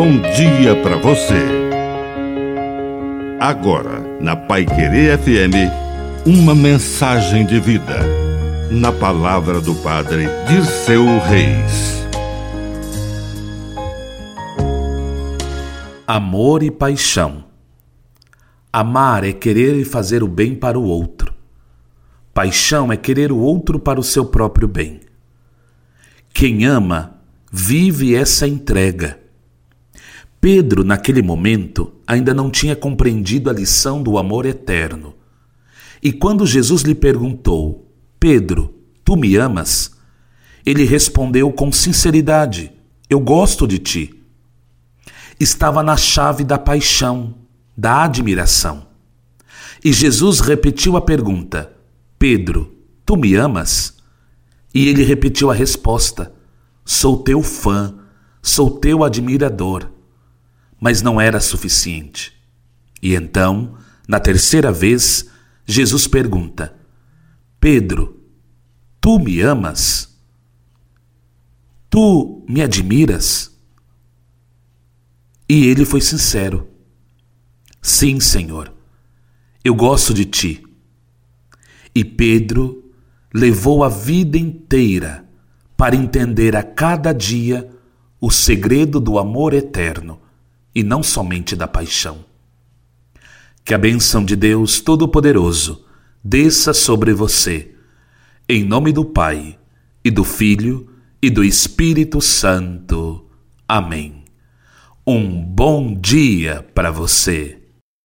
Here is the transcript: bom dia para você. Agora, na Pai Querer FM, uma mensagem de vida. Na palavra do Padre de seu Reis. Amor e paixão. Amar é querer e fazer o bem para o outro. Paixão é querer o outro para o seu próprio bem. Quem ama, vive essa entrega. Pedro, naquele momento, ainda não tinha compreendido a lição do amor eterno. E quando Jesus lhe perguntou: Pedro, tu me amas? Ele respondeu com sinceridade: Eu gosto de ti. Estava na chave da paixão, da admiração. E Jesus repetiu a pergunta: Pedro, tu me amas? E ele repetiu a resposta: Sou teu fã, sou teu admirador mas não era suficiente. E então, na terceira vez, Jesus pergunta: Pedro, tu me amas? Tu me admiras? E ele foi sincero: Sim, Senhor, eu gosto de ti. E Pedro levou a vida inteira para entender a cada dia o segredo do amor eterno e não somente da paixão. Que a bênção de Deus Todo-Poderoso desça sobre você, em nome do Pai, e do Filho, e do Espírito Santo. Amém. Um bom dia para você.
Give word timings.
bom 0.00 0.18
dia 0.34 0.74
para 0.82 0.96
você. 0.96 1.44
Agora, 3.38 4.00
na 4.18 4.34
Pai 4.34 4.64
Querer 4.64 5.18
FM, 5.18 6.24
uma 6.24 6.54
mensagem 6.54 7.44
de 7.44 7.60
vida. 7.60 7.98
Na 8.70 8.92
palavra 8.92 9.60
do 9.60 9.74
Padre 9.74 10.24
de 10.48 10.64
seu 10.64 11.04
Reis. 11.18 12.02
Amor 16.06 16.62
e 16.62 16.70
paixão. 16.70 17.44
Amar 18.72 19.22
é 19.22 19.34
querer 19.34 19.76
e 19.76 19.84
fazer 19.84 20.22
o 20.22 20.28
bem 20.28 20.54
para 20.54 20.78
o 20.78 20.84
outro. 20.84 21.30
Paixão 22.32 22.90
é 22.90 22.96
querer 22.96 23.30
o 23.30 23.38
outro 23.38 23.78
para 23.78 24.00
o 24.00 24.02
seu 24.02 24.24
próprio 24.24 24.66
bem. 24.66 25.00
Quem 26.32 26.64
ama, 26.64 27.20
vive 27.52 28.14
essa 28.14 28.48
entrega. 28.48 29.20
Pedro, 30.40 30.82
naquele 30.82 31.20
momento, 31.20 31.92
ainda 32.06 32.32
não 32.32 32.50
tinha 32.50 32.74
compreendido 32.74 33.50
a 33.50 33.52
lição 33.52 34.02
do 34.02 34.16
amor 34.16 34.46
eterno. 34.46 35.14
E 36.02 36.10
quando 36.12 36.46
Jesus 36.46 36.80
lhe 36.80 36.94
perguntou: 36.94 37.92
Pedro, 38.18 38.74
tu 39.04 39.16
me 39.16 39.36
amas? 39.36 39.90
Ele 40.64 40.84
respondeu 40.84 41.52
com 41.52 41.70
sinceridade: 41.70 42.72
Eu 43.08 43.20
gosto 43.20 43.68
de 43.68 43.78
ti. 43.78 44.14
Estava 45.38 45.82
na 45.82 45.96
chave 45.96 46.42
da 46.42 46.58
paixão, 46.58 47.34
da 47.76 48.04
admiração. 48.04 48.86
E 49.84 49.92
Jesus 49.92 50.40
repetiu 50.40 50.96
a 50.96 51.02
pergunta: 51.02 51.70
Pedro, 52.18 52.74
tu 53.04 53.14
me 53.14 53.34
amas? 53.34 53.98
E 54.72 54.88
ele 54.88 55.02
repetiu 55.02 55.50
a 55.50 55.54
resposta: 55.54 56.32
Sou 56.82 57.18
teu 57.18 57.42
fã, 57.42 57.94
sou 58.40 58.70
teu 58.70 59.04
admirador 59.04 59.99
mas 60.80 61.02
não 61.02 61.20
era 61.20 61.38
suficiente. 61.40 62.32
E 63.02 63.14
então, 63.14 63.76
na 64.08 64.18
terceira 64.18 64.72
vez, 64.72 65.28
Jesus 65.66 66.06
pergunta: 66.06 66.74
Pedro, 67.60 68.24
tu 69.00 69.18
me 69.18 69.40
amas? 69.42 70.18
Tu 71.90 72.44
me 72.48 72.62
admiras? 72.62 73.54
E 75.48 75.66
ele 75.66 75.84
foi 75.84 76.00
sincero: 76.00 76.68
Sim, 77.82 78.18
Senhor, 78.18 78.72
eu 79.62 79.74
gosto 79.74 80.14
de 80.14 80.24
ti. 80.24 80.64
E 81.94 82.04
Pedro 82.04 82.92
levou 83.34 83.84
a 83.84 83.88
vida 83.88 84.38
inteira 84.38 85.28
para 85.76 85.96
entender 85.96 86.54
a 86.56 86.62
cada 86.62 87.12
dia 87.12 87.68
o 88.20 88.30
segredo 88.30 89.00
do 89.00 89.18
amor 89.18 89.52
eterno 89.54 90.20
e 90.74 90.82
não 90.82 91.02
somente 91.02 91.54
da 91.54 91.68
paixão. 91.68 92.24
Que 93.64 93.74
a 93.74 93.78
bênção 93.78 94.24
de 94.24 94.34
Deus 94.36 94.80
Todo-Poderoso 94.80 95.84
desça 96.22 96.72
sobre 96.72 97.12
você, 97.12 97.74
em 98.48 98.64
nome 98.64 98.92
do 98.92 99.04
Pai, 99.04 99.58
e 100.04 100.10
do 100.10 100.24
Filho, 100.24 100.88
e 101.22 101.28
do 101.28 101.44
Espírito 101.44 102.20
Santo. 102.20 103.26
Amém. 103.68 104.24
Um 105.06 105.42
bom 105.42 105.94
dia 105.94 106.66
para 106.74 106.90
você. 106.90 107.59